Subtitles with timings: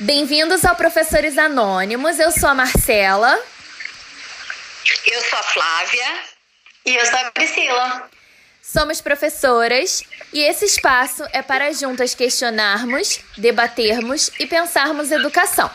[0.00, 2.18] Bem-vindos ao Professores Anônimos.
[2.18, 3.32] Eu sou a Marcela.
[5.06, 6.06] Eu sou a Flávia.
[6.84, 8.10] E eu sou a Priscila.
[8.60, 15.70] Somos professoras e esse espaço é para juntas questionarmos, debatermos e pensarmos educação.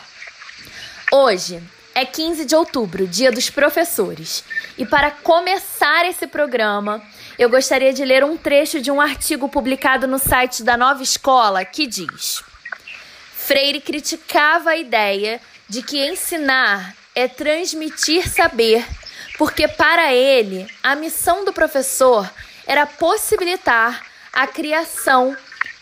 [1.10, 1.62] Hoje
[1.94, 4.44] é 15 de outubro, Dia dos Professores,
[4.76, 7.02] e para começar esse programa,
[7.38, 11.64] eu gostaria de ler um trecho de um artigo publicado no site da Nova Escola
[11.64, 12.42] que diz:
[13.34, 18.86] Freire criticava a ideia de que ensinar é transmitir saber,
[19.38, 22.30] porque para ele a missão do professor
[22.66, 25.36] era possibilitar a criação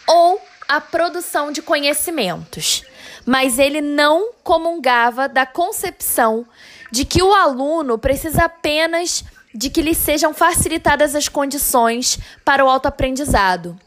[0.07, 2.85] ou a produção de conhecimentos.
[3.27, 6.47] Mas ele não comungava da concepção
[6.91, 12.69] de que o aluno precisa apenas de que lhe sejam facilitadas as condições para o
[12.69, 13.79] autoaprendizado.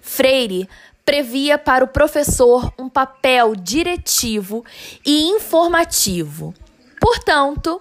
[0.00, 0.68] Freire
[1.04, 4.64] previa para o professor um papel diretivo
[5.04, 6.54] e informativo.
[7.00, 7.80] Portanto,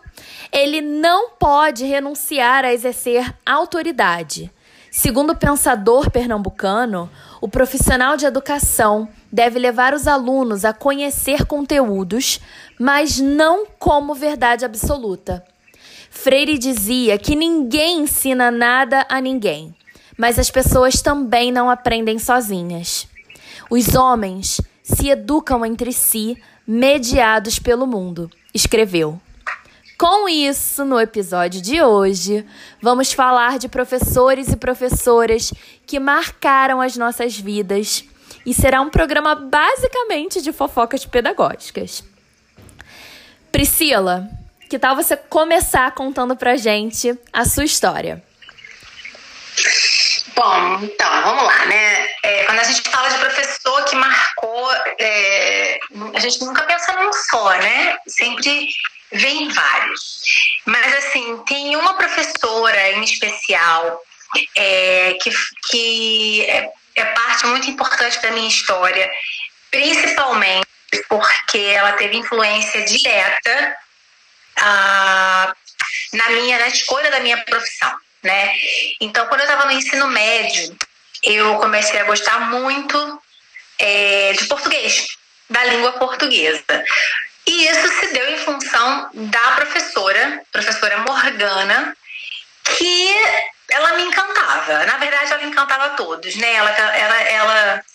[0.51, 4.51] ele não pode renunciar a exercer autoridade.
[4.91, 12.39] Segundo o pensador pernambucano, o profissional de educação deve levar os alunos a conhecer conteúdos,
[12.79, 15.45] mas não como verdade absoluta.
[16.21, 19.73] Freire dizia que ninguém ensina nada a ninguém,
[20.17, 23.07] mas as pessoas também não aprendem sozinhas.
[23.69, 29.17] Os homens se educam entre si, mediados pelo mundo, escreveu.
[29.97, 32.45] Com isso, no episódio de hoje,
[32.81, 35.53] vamos falar de professores e professoras
[35.87, 38.03] que marcaram as nossas vidas
[38.45, 42.03] e será um programa basicamente de fofocas pedagógicas.
[43.53, 44.29] Priscila,
[44.69, 48.23] que tal você começar contando pra gente a sua história?
[50.35, 52.07] Bom, então, vamos lá, né?
[52.23, 55.79] É, quando a gente fala de professor que marcou, é,
[56.13, 57.97] a gente nunca pensa num só, né?
[58.07, 58.69] Sempre
[59.11, 60.21] vem vários.
[60.65, 63.99] Mas, assim, tem uma professora em especial
[64.55, 65.31] é, que,
[65.71, 69.09] que é, é parte muito importante da minha história,
[69.71, 70.67] principalmente
[71.09, 73.75] porque ela teve influência direta
[74.61, 75.53] ah,
[76.13, 77.93] na minha na escolha da minha profissão
[78.23, 78.53] né?
[78.99, 80.75] Então, quando eu estava no ensino médio,
[81.23, 83.21] eu comecei a gostar muito
[83.79, 85.07] é, de português,
[85.49, 86.83] da língua portuguesa.
[87.45, 91.95] E isso se deu em função da professora, professora Morgana,
[92.63, 93.15] que
[93.69, 94.85] ela me encantava.
[94.85, 96.53] Na verdade, ela encantava todos, né?
[96.53, 97.85] Ela, ela, ela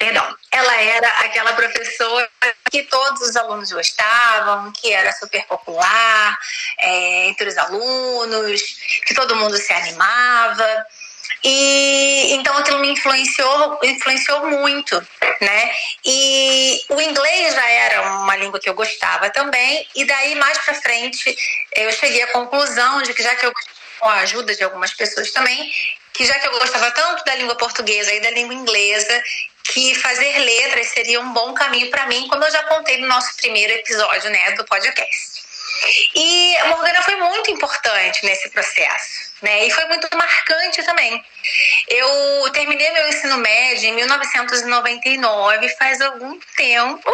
[0.00, 0.34] Perdão.
[0.50, 2.26] Ela era aquela professora
[2.70, 6.38] que todos os alunos gostavam, que era super popular
[6.78, 8.62] é, entre os alunos,
[9.06, 10.86] que todo mundo se animava.
[11.44, 15.06] E então aquilo me influenciou, influenciou muito,
[15.38, 15.70] né?
[16.04, 20.74] E o inglês já era uma língua que eu gostava também, e daí mais para
[20.74, 21.36] frente
[21.76, 23.52] eu cheguei à conclusão de que já que eu
[24.00, 25.70] com a ajuda de algumas pessoas também,
[26.12, 29.22] que já que eu gostava tanto da língua portuguesa e da língua inglesa,
[29.72, 33.36] que fazer letras seria um bom caminho para mim, como eu já contei no nosso
[33.36, 35.40] primeiro episódio né, do podcast.
[36.14, 39.66] E a Morgana foi muito importante nesse processo, né?
[39.66, 41.24] E foi muito marcante também.
[41.88, 47.10] Eu terminei meu ensino médio em 1999, faz algum tempo.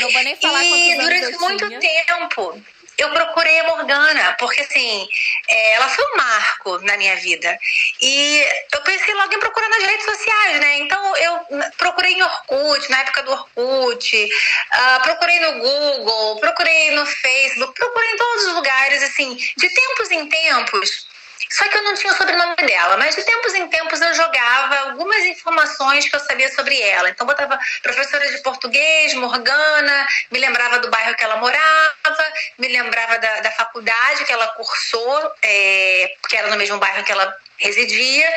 [0.00, 2.64] Não vou nem falar E durante muito tempo
[2.98, 5.08] eu procurei a Morgana, porque assim,
[5.48, 7.58] é, ela foi um marco na minha vida.
[8.00, 10.78] E eu pensei logo em procurar nas redes sociais, né?
[10.78, 11.40] Então eu
[11.76, 18.10] procurei em Orkut, na época do Orkut, uh, procurei no Google, procurei no Facebook, procurei
[18.10, 21.13] em todos os lugares, assim, de tempos em tempos
[21.50, 24.90] só que eu não tinha o sobrenome dela, mas de tempos em tempos eu jogava
[24.90, 27.08] algumas informações que eu sabia sobre ela.
[27.10, 33.18] Então botava professora de português, Morgana, me lembrava do bairro que ela morava, me lembrava
[33.18, 38.32] da, da faculdade que ela cursou, é, porque era no mesmo bairro que ela residia.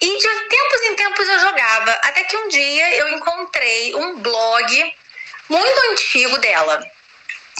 [0.00, 4.94] E de tempos em tempos eu jogava, até que um dia eu encontrei um blog
[5.48, 6.97] muito antigo dela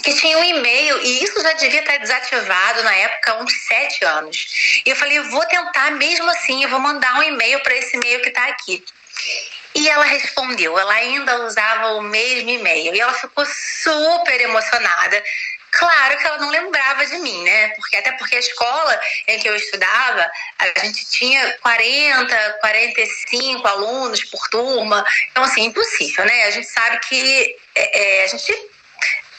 [0.01, 4.05] que tinha um e-mail, e isso já devia estar desativado na época, há uns sete
[4.05, 4.81] anos.
[4.85, 8.21] E eu falei, vou tentar mesmo assim, eu vou mandar um e-mail para esse e-mail
[8.21, 8.83] que está aqui.
[9.75, 12.93] E ela respondeu, ela ainda usava o mesmo e-mail.
[12.95, 15.23] E ela ficou super emocionada.
[15.71, 17.67] Claro que ela não lembrava de mim, né?
[17.69, 24.23] Porque até porque a escola em que eu estudava, a gente tinha 40, 45 alunos
[24.25, 25.05] por turma.
[25.29, 26.45] Então, assim, impossível, né?
[26.45, 28.51] A gente sabe que é, é, a gente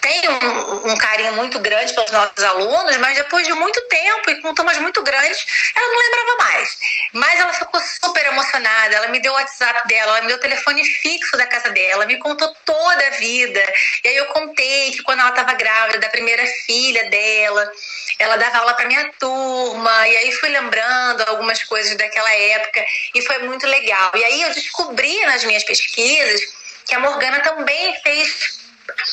[0.00, 4.41] tenho um, um, carinho muito grande pelos nossos alunos, mas depois de muito tempo e
[4.41, 5.44] com turmas muito grandes,
[5.75, 6.79] ela não lembrava mais.
[7.12, 10.41] Mas ela ficou super emocionada, ela me deu o WhatsApp dela, ela me deu o
[10.41, 13.62] telefone fixo da casa dela, me contou toda a vida.
[14.05, 17.73] E aí eu contei que quando ela estava grávida da primeira filha dela,
[18.19, 23.23] ela dava aula para minha turma, e aí fui lembrando algumas coisas daquela época, e
[23.23, 24.12] foi muito legal.
[24.14, 26.41] E aí eu descobri nas minhas pesquisas
[26.87, 28.60] que a Morgana também fez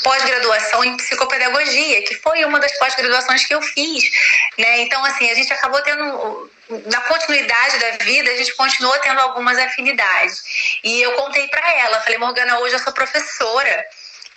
[0.04, 4.04] pós-graduação em psicopedagogia, que foi uma das pós-graduações que eu fiz,
[4.58, 4.80] né?
[4.80, 6.52] Então, assim, a gente acabou tendo
[6.86, 10.42] na continuidade da vida, a gente continuou tendo algumas afinidades.
[10.84, 13.86] E eu contei para ela, falei, Morgana, hoje eu sou professora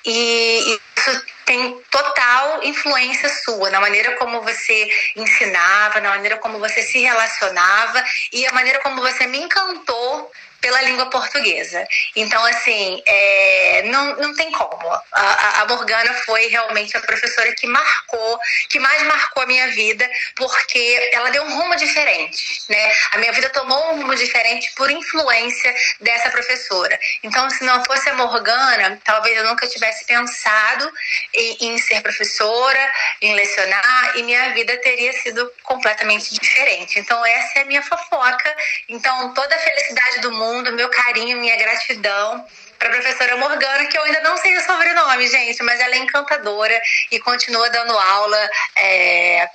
[0.05, 6.83] e isso tem total influência sua na maneira como você ensinava, na maneira como você
[6.83, 8.03] se relacionava
[8.33, 11.87] e a maneira como você me encantou pela língua portuguesa.
[12.15, 14.89] Então, assim, é, não, não tem como.
[15.13, 20.09] A, a, Morgana foi realmente a professora que marcou, que mais marcou a minha vida,
[20.37, 22.93] porque ela deu um rumo diferente, né?
[23.13, 26.99] A minha vida tomou um rumo diferente por influência dessa professora.
[27.23, 30.93] Então, se não fosse a Morgana, talvez eu nunca tivesse pensado
[31.35, 32.93] em, em ser professora,
[33.23, 36.99] em lecionar, e minha vida teria sido completamente diferente.
[36.99, 38.57] Então, essa é a minha fofoca.
[38.89, 42.45] Então, toda a felicidade do mundo mundo, meu carinho, minha gratidão
[42.79, 45.99] para a professora Morgana, que eu ainda não sei o sobrenome, gente, mas ela é
[45.99, 46.81] encantadora
[47.11, 49.49] e continua dando aula é,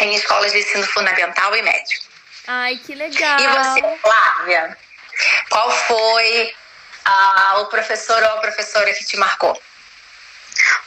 [0.00, 2.00] em escolas de ensino fundamental e médio.
[2.46, 3.40] Ai, que legal!
[3.40, 4.78] E você, Flávia,
[5.50, 6.54] qual foi
[7.04, 9.60] a, o professor ou a professora que te marcou?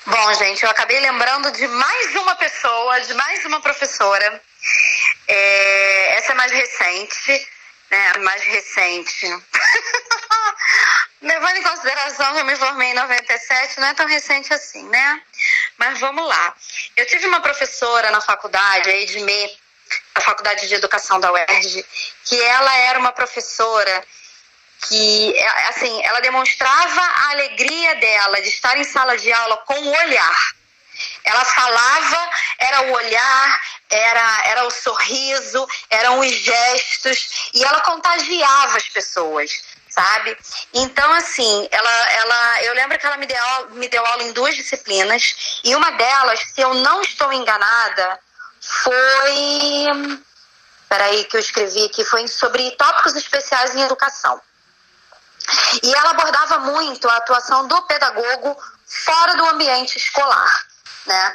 [0.08, 4.42] Bom, gente, eu acabei lembrando de mais uma pessoa, de mais uma professora.
[5.28, 7.48] É, essa é mais recente
[7.90, 9.28] né, mais recente.
[11.22, 15.22] Levando em consideração que eu me formei em 97, não é tão recente assim, né?
[15.78, 16.56] Mas vamos lá.
[16.96, 19.52] Eu tive uma professora na faculdade, a Edmê,
[20.16, 21.86] na Faculdade de Educação da UERJ,
[22.26, 24.04] que ela era uma professora
[24.88, 25.36] que,
[25.70, 30.59] assim, ela demonstrava a alegria dela de estar em sala de aula com o olhar.
[31.24, 38.78] Ela falava, era o olhar, era, era o sorriso, eram os gestos, e ela contagiava
[38.78, 39.52] as pessoas,
[39.90, 40.38] sabe?
[40.74, 44.56] Então, assim, ela, ela, eu lembro que ela me deu, me deu aula em duas
[44.56, 48.20] disciplinas, e uma delas, se eu não estou enganada,
[48.62, 49.86] foi.
[50.88, 54.42] Peraí, que eu escrevi aqui, foi sobre tópicos especiais em educação.
[55.84, 58.58] E ela abordava muito a atuação do pedagogo
[58.88, 60.69] fora do ambiente escolar
[61.10, 61.34] né?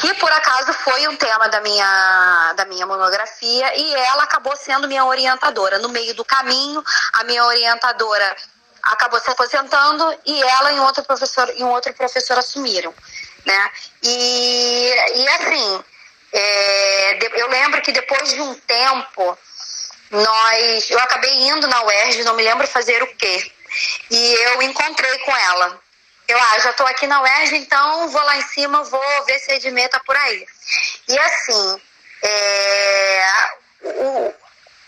[0.00, 4.88] Que por acaso foi um tema da minha, da minha monografia e ela acabou sendo
[4.88, 5.78] minha orientadora.
[5.78, 6.82] No meio do caminho,
[7.14, 8.36] a minha orientadora
[8.82, 12.94] acabou se aposentando e ela e um outro professor, e um outro professor assumiram.
[13.44, 13.70] Né?
[14.02, 15.84] E, e assim,
[16.32, 19.36] é, eu lembro que depois de um tempo,
[20.10, 23.52] nós, eu acabei indo na UERJ, não me lembro fazer o quê.
[24.10, 25.80] E eu encontrei com ela.
[26.30, 29.50] Eu, ah, já estou aqui na UERJ, então vou lá em cima, vou ver se
[29.50, 30.46] a Edmê tá por aí.
[31.08, 31.82] E assim,
[32.22, 33.24] é,
[33.82, 34.34] o,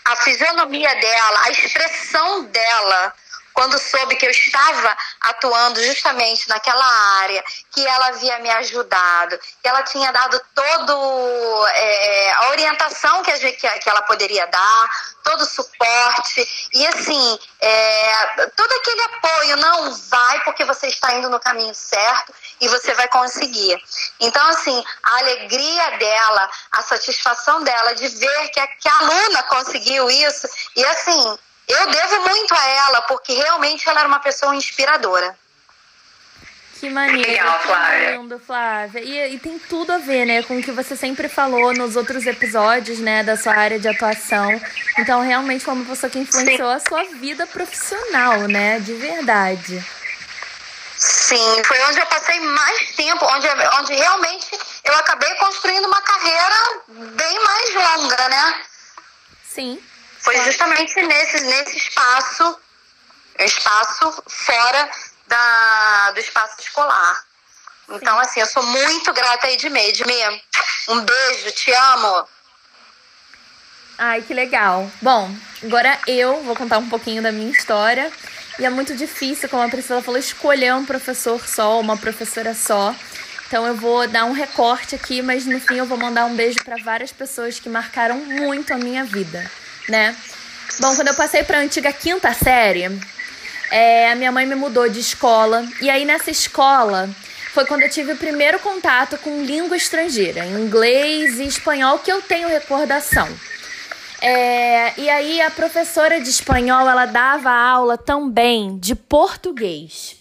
[0.05, 3.13] a fisionomia dela, a expressão dela,
[3.53, 6.85] quando soube que eu estava atuando justamente naquela
[7.21, 13.31] área, que ela havia me ajudado, que ela tinha dado todo é, a orientação que,
[13.31, 14.89] a gente, que ela poderia dar,
[15.23, 21.29] todo o suporte e assim é, todo aquele apoio não vai porque você está indo
[21.29, 23.81] no caminho certo e você vai conseguir.
[24.19, 29.43] Então assim a alegria dela, a satisfação dela de ver que a, que a aluna
[29.43, 34.55] conseguiu isso e assim eu devo muito a ela, porque realmente ela era uma pessoa
[34.55, 35.37] inspiradora.
[36.79, 37.29] Que maneiro.
[37.29, 38.17] Legal, Flávia.
[38.17, 38.99] Lindo, Flávia.
[39.01, 42.25] E, e, tem tudo a ver, né, com o que você sempre falou nos outros
[42.25, 44.49] episódios, né, da sua área de atuação.
[44.99, 46.75] Então, realmente foi uma pessoa que influenciou Sim.
[46.75, 49.81] a sua vida profissional, né, de verdade.
[50.97, 53.47] Sim, foi onde eu passei mais tempo, onde,
[53.79, 54.47] onde realmente
[54.83, 56.55] eu acabei construindo uma carreira
[56.89, 58.61] bem mais longa, né?
[59.45, 59.81] Sim.
[60.23, 62.57] Foi justamente nesse, nesse espaço,
[63.39, 64.89] espaço fora
[65.27, 67.25] da, do espaço escolar.
[67.89, 69.89] Então, assim, eu sou muito grata a Edmê.
[69.89, 70.41] Edmê,
[70.87, 72.25] um beijo, te amo.
[73.97, 74.89] Ai, que legal.
[75.01, 75.29] Bom,
[75.61, 78.09] agora eu vou contar um pouquinho da minha história.
[78.57, 82.95] E é muito difícil, como a Priscila falou, escolher um professor só, uma professora só.
[83.47, 86.63] Então eu vou dar um recorte aqui, mas no fim eu vou mandar um beijo
[86.63, 89.51] para várias pessoas que marcaram muito a minha vida
[89.89, 90.15] né?
[90.79, 92.89] Bom, quando eu passei para a antiga quinta série,
[93.69, 95.65] é, a minha mãe me mudou de escola.
[95.81, 97.09] E aí nessa escola
[97.53, 102.21] foi quando eu tive o primeiro contato com língua estrangeira, inglês e espanhol, que eu
[102.21, 103.27] tenho recordação.
[104.19, 110.15] É, e aí a professora de espanhol, ela dava aula também de português.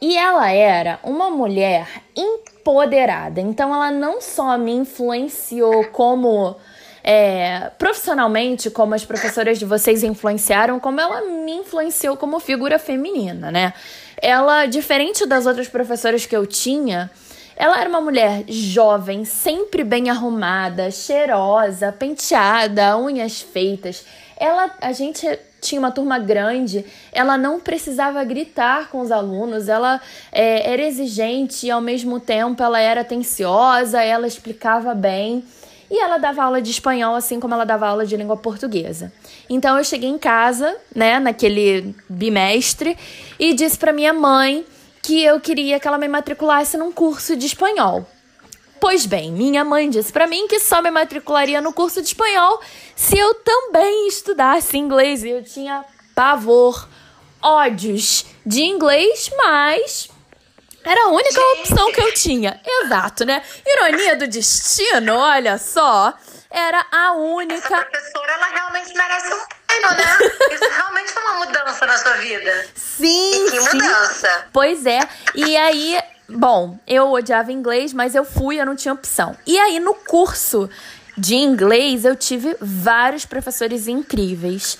[0.00, 3.40] E ela era uma mulher empoderada.
[3.40, 6.56] Então ela não só me influenciou como
[7.04, 13.50] é, profissionalmente, como as professoras de vocês influenciaram, como ela me influenciou como figura feminina,
[13.50, 13.74] né?
[14.20, 17.10] Ela, diferente das outras professoras que eu tinha,
[17.56, 24.04] ela era uma mulher jovem, sempre bem arrumada, cheirosa, penteada, unhas feitas.
[24.36, 25.26] Ela, a gente
[25.60, 30.00] tinha uma turma grande, ela não precisava gritar com os alunos, ela
[30.32, 35.44] é, era exigente e ao mesmo tempo ela era atenciosa, ela explicava bem.
[35.92, 39.12] E ela dava aula de espanhol, assim como ela dava aula de língua portuguesa.
[39.46, 42.96] Então eu cheguei em casa, né, naquele bimestre,
[43.38, 44.64] e disse para minha mãe
[45.02, 48.08] que eu queria que ela me matriculasse num curso de espanhol.
[48.80, 52.58] Pois bem, minha mãe disse para mim que só me matricularia no curso de espanhol
[52.96, 55.22] se eu também estudasse inglês.
[55.22, 55.84] E eu tinha
[56.14, 56.88] pavor,
[57.42, 60.08] ódios de inglês, mas
[60.84, 62.60] era a única opção que eu tinha.
[62.82, 63.42] Exato, né?
[63.66, 66.14] Ironia do destino, olha só.
[66.50, 67.54] Era a única.
[67.54, 70.18] Essa professora, ela realmente merece um prêmio, né?
[70.52, 72.66] Isso realmente foi uma mudança na sua vida.
[72.74, 73.46] Sim.
[73.46, 73.78] E que sim.
[73.78, 74.46] mudança.
[74.52, 75.00] Pois é.
[75.34, 75.98] E aí,
[76.28, 79.34] bom, eu odiava inglês, mas eu fui, eu não tinha opção.
[79.46, 80.68] E aí, no curso
[81.16, 84.78] de inglês, eu tive vários professores incríveis.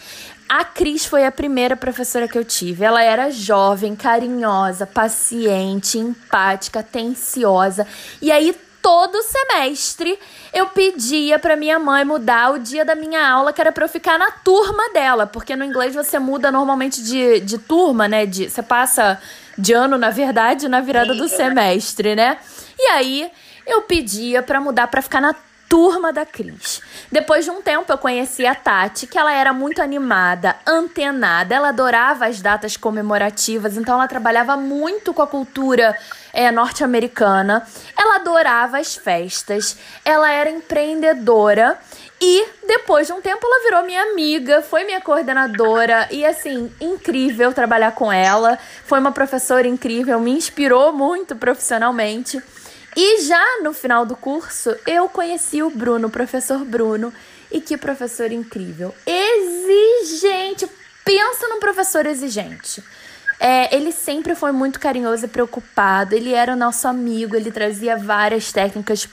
[0.55, 2.85] A Cris foi a primeira professora que eu tive.
[2.85, 7.87] Ela era jovem, carinhosa, paciente, empática, atenciosa.
[8.21, 10.19] E aí, todo semestre,
[10.53, 13.89] eu pedia para minha mãe mudar o dia da minha aula, que era para eu
[13.89, 15.27] ficar na turma dela.
[15.27, 18.27] Porque no inglês você muda normalmente de, de turma, né?
[18.27, 19.19] De, você passa
[19.57, 22.37] de ano, na verdade, na virada do semestre, né?
[22.79, 23.31] E aí,
[23.67, 25.35] eu pedia para mudar para ficar na
[25.73, 26.83] turma da Cris.
[27.11, 31.71] Depois de um tempo eu conheci a Tati, que ela era muito animada, antenada, ela
[31.71, 35.97] adorava as datas comemorativas, então ela trabalhava muito com a cultura
[36.31, 37.67] é, norte-americana.
[37.97, 41.79] Ela adorava as festas, ela era empreendedora
[42.21, 47.51] e depois de um tempo ela virou minha amiga, foi minha coordenadora e assim, incrível
[47.55, 48.59] trabalhar com ela.
[48.85, 52.43] Foi uma professora incrível, me inspirou muito profissionalmente.
[52.97, 57.13] E já no final do curso, eu conheci o Bruno, o professor Bruno,
[57.51, 58.95] e que professor incrível.
[59.07, 60.69] Exigente!
[61.05, 62.83] Pensa num professor exigente.
[63.41, 67.97] É, ele sempre foi muito carinhoso e preocupado, ele era o nosso amigo, ele trazia
[67.97, 69.09] várias técnicas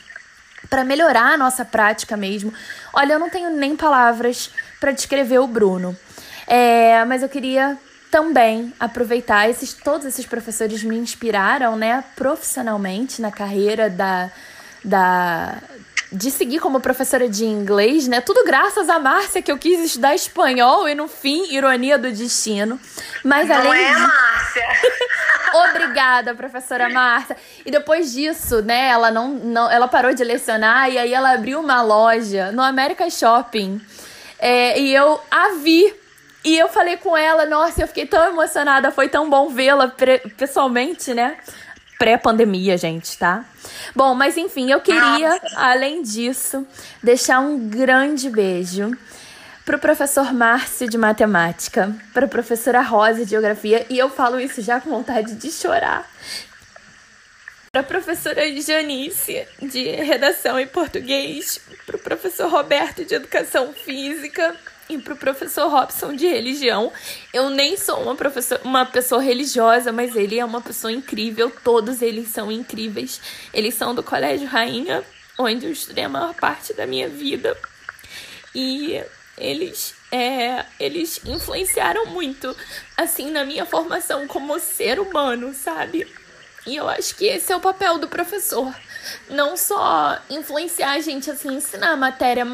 [0.69, 2.53] para melhorar a nossa prática mesmo.
[2.93, 5.97] Olha, eu não tenho nem palavras para descrever o Bruno.
[6.45, 7.77] É, mas eu queria
[8.09, 14.31] também aproveitar esses todos esses professores me inspiraram, né, profissionalmente na carreira da
[14.83, 15.57] da
[16.11, 18.19] de seguir como professora de inglês, né?
[18.19, 22.79] Tudo graças a Márcia que eu quis estudar espanhol e no fim, ironia do destino.
[23.23, 24.67] Mas Não além é, Márcia.
[25.69, 27.37] Obrigada, professora Márcia.
[27.63, 31.59] E depois disso, né, ela não, não ela parou de lecionar e aí ela abriu
[31.59, 33.79] uma loja no America Shopping.
[34.39, 35.93] É, e eu a vi
[36.49, 39.93] e eu falei com ela, nossa, eu fiquei tão emocionada, foi tão bom vê-la
[40.35, 41.37] pessoalmente, né?
[41.99, 43.45] Pré-pandemia, gente, tá?
[43.95, 46.65] Bom, mas enfim, eu queria, além disso,
[47.03, 48.97] deixar um grande beijo
[49.63, 54.39] para o professor Márcio de Matemática, para a professora Rosa de Geografia, e eu falo
[54.39, 56.09] isso já com vontade de chorar.
[57.71, 64.55] Para a professora Janice de Redação em Português, para o professor Roberto de Educação Física,
[64.89, 66.91] e pro professor Robson de religião.
[67.31, 71.51] Eu nem sou uma, professor, uma pessoa religiosa, mas ele é uma pessoa incrível.
[71.63, 73.21] Todos eles são incríveis.
[73.53, 75.03] Eles são do Colégio Rainha,
[75.37, 77.55] onde eu estudei a maior parte da minha vida.
[78.55, 79.01] E
[79.37, 82.55] eles é, eles influenciaram muito,
[82.97, 86.07] assim, na minha formação como ser humano, sabe?
[86.65, 88.73] E eu acho que esse é o papel do professor
[89.29, 92.45] não só influenciar a gente, assim, ensinar a matéria,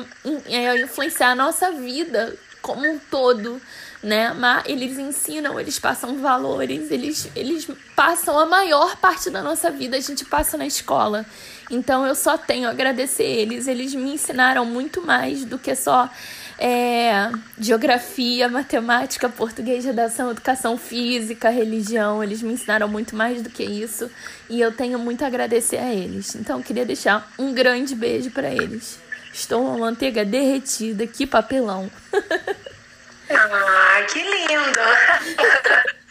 [0.45, 3.61] é, influenciar a nossa vida como um todo,
[4.01, 4.33] né?
[4.33, 9.97] Mas eles ensinam, eles passam valores, eles, eles passam a maior parte da nossa vida,
[9.97, 11.25] a gente passa na escola.
[11.69, 16.09] Então eu só tenho a agradecer eles, eles me ensinaram muito mais do que só
[16.57, 22.23] é, geografia, matemática, português, redação, educação física, religião.
[22.23, 24.09] Eles me ensinaram muito mais do que isso
[24.49, 26.35] e eu tenho muito a agradecer a eles.
[26.35, 28.99] Então, queria deixar um grande beijo para eles.
[29.33, 31.91] Estou uma manteiga derretida, que papelão.
[33.29, 34.79] ah, que lindo!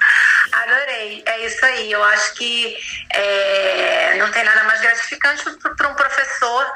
[0.53, 1.23] Adorei.
[1.27, 1.91] É isso aí.
[1.91, 2.77] Eu acho que
[3.11, 5.43] é, não tem nada mais gratificante
[5.77, 6.67] para um professor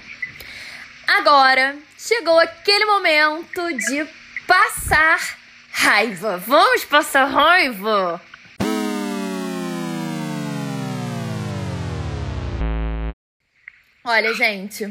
[1.20, 4.08] Agora, chegou aquele momento de
[4.46, 5.36] passar
[5.70, 6.38] raiva.
[6.38, 8.18] Vamos passar raiva?
[14.02, 14.88] Olha, gente,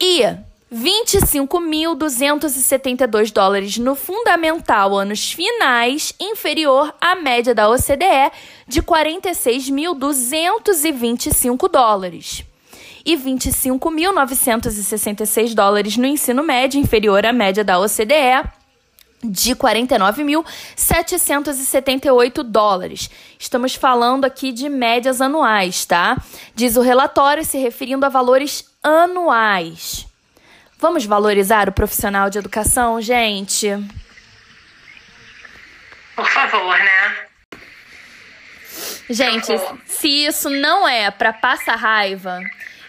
[0.00, 0.24] e
[0.72, 8.32] 25.272 dólares no fundamental anos finais, inferior à média da OCDE
[8.66, 12.44] de 46.225 dólares
[13.04, 18.42] e 25.966 dólares no ensino médio, inferior à média da OCDE,
[19.22, 23.08] de 49.778 dólares.
[23.38, 26.16] Estamos falando aqui de médias anuais, tá?
[26.54, 30.06] Diz o relatório se referindo a valores anuais.
[30.78, 33.68] Vamos valorizar o profissional de educação, gente?
[36.16, 37.16] Por favor, né?
[39.08, 39.52] Gente,
[39.86, 42.40] se isso não é para passar raiva,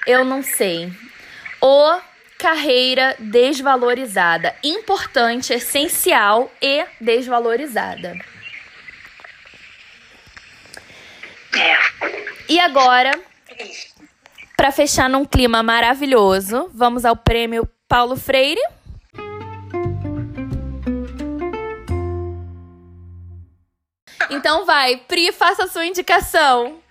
[0.06, 0.92] eu não sei.
[1.62, 2.00] O
[2.38, 4.54] carreira desvalorizada.
[4.62, 8.18] Importante, essencial e desvalorizada.
[12.50, 13.18] E agora,
[14.58, 18.62] para fechar num clima maravilhoso, vamos ao prêmio Paulo Freire.
[24.30, 26.83] Então vai, Pri, faça a sua indicação.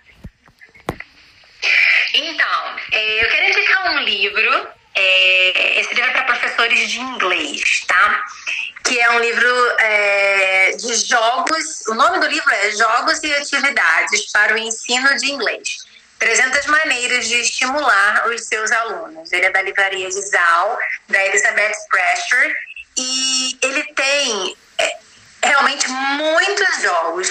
[2.13, 4.67] Então, é, eu quero indicar um livro.
[4.95, 8.23] É, esse livro é para professores de inglês, tá?
[8.83, 11.87] Que é um livro é, de jogos.
[11.87, 15.83] O nome do livro é Jogos e Atividades para o Ensino de Inglês.
[16.19, 19.31] 300 maneiras de estimular os seus alunos.
[19.31, 22.55] Ele é da livraria de Zal, da Elizabeth Pressure,
[22.97, 24.55] e ele tem
[25.43, 27.29] realmente muitos jogos.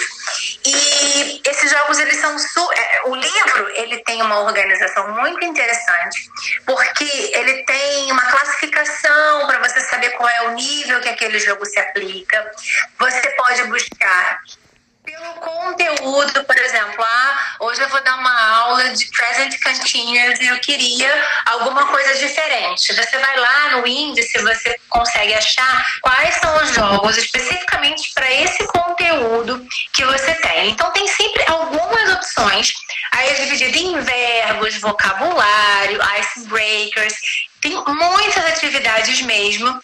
[0.65, 2.33] E esses jogos eles são.
[2.73, 6.29] É, o livro ele tem uma organização muito interessante,
[6.65, 11.65] porque ele tem uma classificação para você saber qual é o nível que aquele jogo
[11.65, 12.51] se aplica.
[12.97, 14.39] Você pode buscar
[15.03, 20.47] pelo conteúdo, por exemplo, ah, hoje eu vou dar uma aula de present continuous e
[20.47, 21.11] eu queria
[21.45, 22.93] alguma coisa diferente.
[22.93, 28.65] Você vai lá no índice, você consegue achar quais são os jogos especificamente para esse
[28.67, 30.69] conteúdo que você tem.
[30.69, 32.71] Então tem sempre algumas opções.
[33.11, 37.13] Aí é dividido em verbos, vocabulário, icebreakers,
[37.59, 39.83] tem muitas atividades mesmo.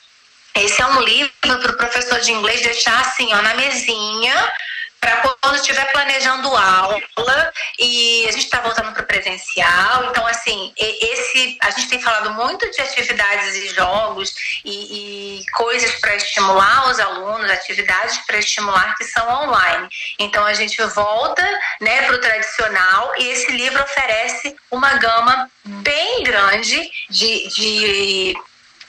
[0.55, 4.51] Esse é um livro para o professor de inglês deixar assim, ó, na mesinha,
[4.99, 10.05] para quando estiver planejando aula e a gente está voltando para o presencial.
[10.09, 14.33] Então, assim, esse a gente tem falado muito de atividades e jogos
[14.65, 19.87] e, e coisas para estimular os alunos, atividades para estimular que são online.
[20.19, 21.43] Então, a gente volta
[21.79, 28.35] né, para o tradicional e esse livro oferece uma gama bem grande de, de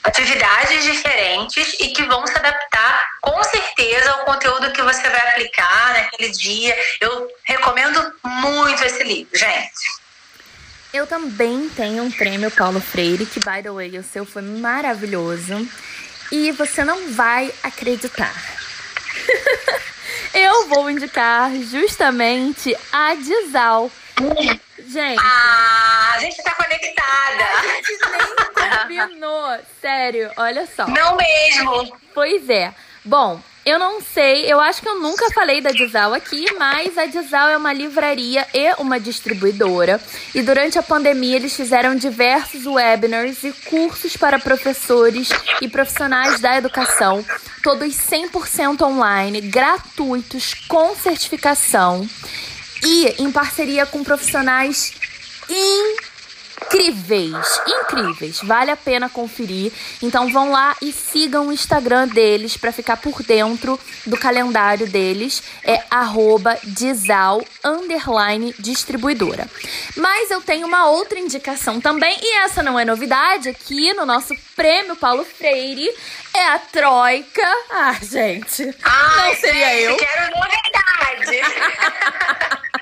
[0.02, 5.92] atividades diferentes e que vão se adaptar com certeza ao conteúdo que você vai aplicar
[5.94, 6.76] naquele dia.
[7.00, 10.00] Eu recomendo muito esse livro, gente.
[10.92, 15.68] Eu também tenho um prêmio Paulo Freire, que, by the way, o seu foi maravilhoso.
[16.32, 18.34] E você não vai acreditar.
[20.34, 23.90] Eu vou indicar justamente a Dizal.
[24.90, 25.20] Gente.
[25.22, 27.44] Ah, a gente tá conectada.
[27.44, 29.58] A gente nem combinou.
[29.80, 30.86] Sério, olha só.
[30.88, 31.96] Não mesmo.
[32.12, 32.74] Pois é.
[33.04, 37.06] Bom, eu não sei, eu acho que eu nunca falei da Dizal aqui, mas a
[37.06, 40.00] Dizal é uma livraria e uma distribuidora.
[40.34, 45.28] E durante a pandemia eles fizeram diversos webinars e cursos para professores
[45.62, 47.24] e profissionais da educação,
[47.62, 52.08] todos 100% online, gratuitos, com certificação
[52.82, 54.92] e em parceria com profissionais
[55.48, 56.09] incríveis,
[57.66, 58.40] incríveis.
[58.42, 59.72] Vale a pena conferir.
[60.02, 65.42] Então vão lá e sigam o Instagram deles para ficar por dentro do calendário deles.
[65.64, 65.82] É
[66.64, 67.44] @dizal
[68.58, 69.48] distribuidora.
[69.96, 74.34] Mas eu tenho uma outra indicação também e essa não é novidade aqui no nosso
[74.54, 75.88] prêmio Paulo Freire
[76.34, 77.42] é a Troika.
[77.70, 78.74] Ah, gente.
[78.82, 79.96] Ai, não seria gente, eu.
[79.96, 81.40] Quero novidade.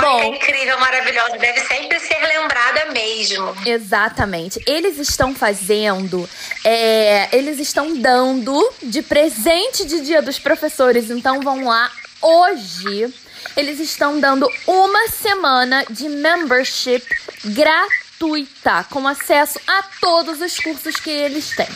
[0.00, 3.54] Bom, é incrível, maravilhosa, deve sempre ser lembrada mesmo.
[3.66, 4.60] Exatamente.
[4.66, 6.28] Eles estão fazendo,
[6.64, 11.90] é, eles estão dando de presente de Dia dos Professores, então vão lá
[12.20, 13.12] hoje.
[13.56, 17.02] Eles estão dando uma semana de membership
[17.44, 21.68] gratuita, com acesso a todos os cursos que eles têm.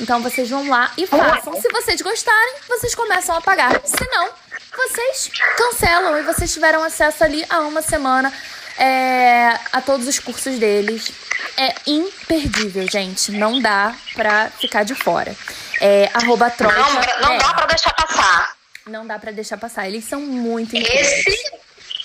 [0.00, 1.54] Então vocês vão lá e façam.
[1.60, 3.80] Se vocês gostarem, vocês começam a pagar.
[3.84, 4.28] Se não,
[4.94, 8.32] vocês cancelam e vocês tiveram acesso ali a uma semana
[8.78, 11.10] é, a todos os cursos deles.
[11.56, 13.32] É imperdível, gente.
[13.32, 15.34] Não dá pra ficar de fora.
[15.80, 18.56] É, arroba troika, Não, não é, dá pra deixar passar.
[18.86, 19.88] Não dá pra deixar passar.
[19.88, 21.26] Eles são muito incríveis.
[21.26, 21.52] Esse,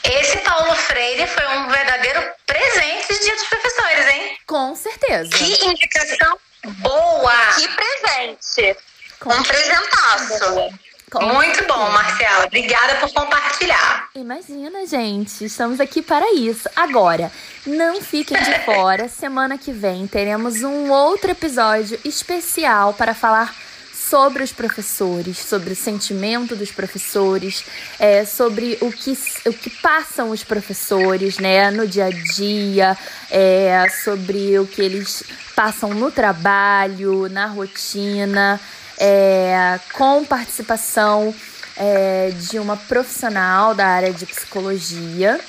[0.03, 4.37] esse Paulo Freire foi um verdadeiro presente de dia dos professores, hein?
[4.47, 5.29] Com certeza.
[5.29, 7.33] Que indicação boa!
[7.55, 8.77] Que presente!
[9.19, 10.79] Com um presentaço.
[11.17, 12.45] Muito bom, Marcela.
[12.45, 14.09] Obrigada por compartilhar.
[14.13, 15.45] Imagina, gente.
[15.45, 16.69] Estamos aqui para isso.
[16.75, 17.31] Agora,
[17.65, 19.09] não fiquem de fora.
[19.09, 23.55] Semana que vem teremos um outro episódio especial para falar
[23.91, 27.63] sobre os professores, sobre o sentimento dos professores,
[27.99, 32.97] é, sobre o que, o que passam os professores né, no dia a dia,
[33.29, 35.23] é, sobre o que eles
[35.55, 38.59] passam no trabalho, na rotina
[38.99, 41.33] é, com participação
[41.77, 45.39] é, de uma profissional da área de psicologia.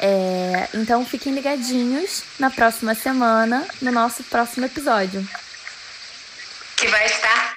[0.00, 5.26] É, então fiquem ligadinhos na próxima semana, no nosso próximo episódio.
[6.76, 7.56] Que vai estar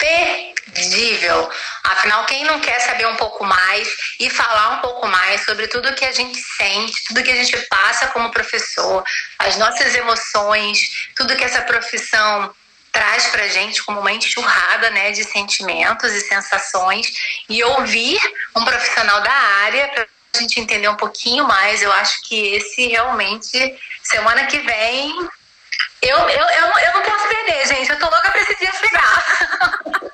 [0.00, 1.50] imperdível.
[1.84, 3.88] Afinal, quem não quer saber um pouco mais
[4.18, 7.56] e falar um pouco mais sobre tudo que a gente sente, tudo que a gente
[7.68, 9.04] passa como professor,
[9.38, 12.54] as nossas emoções, tudo que essa profissão
[12.92, 18.18] traz para gente como uma enxurrada né, de sentimentos e sensações e ouvir
[18.56, 21.82] um profissional da área para a gente entender um pouquinho mais.
[21.82, 25.28] Eu acho que esse realmente, semana que vem,
[26.02, 27.90] eu, eu, eu, eu não posso perder, gente.
[27.90, 29.24] Eu tô louca para esse dia chegar.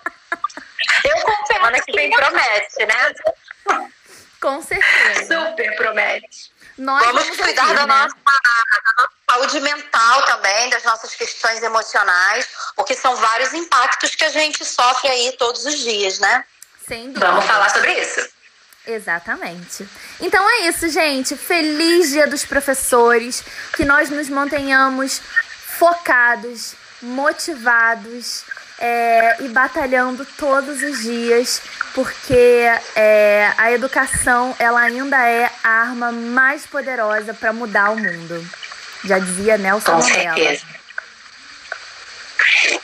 [1.04, 1.46] eu confesso.
[1.46, 3.14] Semana que vem promete, né?
[4.40, 5.48] Com certeza.
[5.48, 6.52] Super promete.
[6.76, 7.94] Nós vamos, vamos cuidar ouvir, da, né?
[7.94, 8.16] nossa
[9.36, 15.08] saúde mental também, das nossas questões emocionais, porque são vários impactos que a gente sofre
[15.08, 16.44] aí todos os dias, né?
[16.88, 17.26] Sem dúvida.
[17.26, 18.28] Vamos falar sobre isso.
[18.86, 19.86] Exatamente.
[20.20, 21.36] Então é isso, gente.
[21.36, 23.42] Feliz Dia dos Professores.
[23.74, 25.20] Que nós nos mantenhamos
[25.78, 28.44] focados, motivados
[28.78, 31.60] é, e batalhando todos os dias,
[31.94, 38.65] porque é, a educação ela ainda é a arma mais poderosa para mudar o mundo.
[39.06, 40.34] Já dizia Nelson Com Mandela.
[40.34, 40.66] Certeza.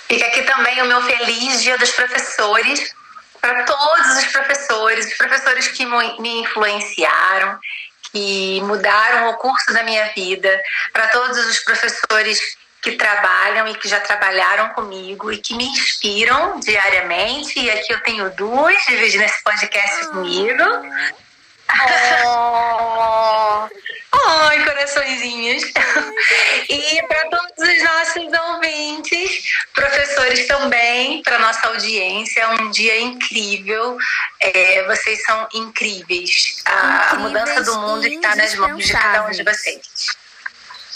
[0.08, 2.94] Fica aqui também o meu feliz Dia dos Professores
[3.40, 7.58] para todos os professores, os professores que me influenciaram,
[8.12, 12.40] que mudaram o curso da minha vida, para todos os professores
[12.80, 17.58] que trabalham e que já trabalharam comigo e que me inspiram diariamente.
[17.58, 20.62] E aqui eu tenho duas dividindo esse podcast comigo.
[22.24, 23.68] Oh.
[24.12, 25.62] Ai, coraçõezinhos.
[26.68, 29.42] e para todos os nossos ouvintes,
[29.74, 33.96] professores também, para nossa audiência, um dia incrível.
[34.40, 36.62] É, vocês são incríveis.
[36.64, 39.82] A, a mudança do mundo está nas mãos de cada um de vocês.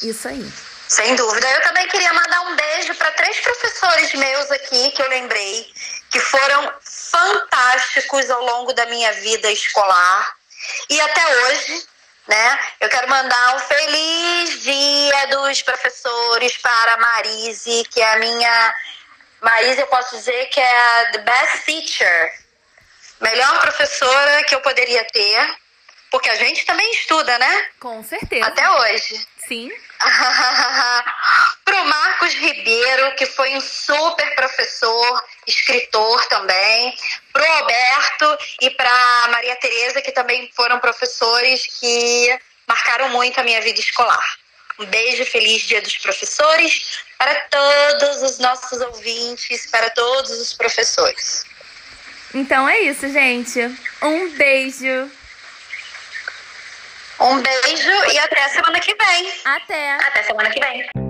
[0.03, 0.53] Isso aí.
[0.89, 1.49] Sem dúvida.
[1.51, 5.67] Eu também queria mandar um beijo para três professores meus aqui que eu lembrei,
[6.11, 10.37] que foram fantásticos ao longo da minha vida escolar
[10.89, 11.87] e até hoje.
[12.27, 12.59] Né?
[12.81, 18.75] Eu quero mandar um feliz dia dos professores para a Marise, que é a minha.
[19.41, 22.33] Marise, eu posso dizer que é a the best teacher,
[23.21, 25.57] melhor professora que eu poderia ter,
[26.11, 27.69] porque a gente também estuda, né?
[27.79, 28.47] Com certeza.
[28.47, 29.27] Até hoje.
[29.49, 29.71] Sim.
[31.65, 36.95] Pro Marcos Ribeiro, que foi um super professor, escritor também.
[37.33, 43.61] Pro Alberto e pra Maria Tereza, que também foram professores que marcaram muito a minha
[43.61, 44.25] vida escolar.
[44.79, 51.45] Um beijo, feliz Dia dos Professores para todos os nossos ouvintes, para todos os professores.
[52.35, 53.61] Então é isso, gente.
[54.03, 55.11] Um beijo.
[57.21, 59.33] Um beijo e até semana que vem.
[59.45, 59.95] Até.
[59.95, 61.06] Até semana que vem.